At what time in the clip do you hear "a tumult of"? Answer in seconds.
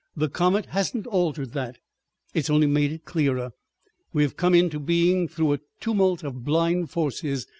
5.53-6.43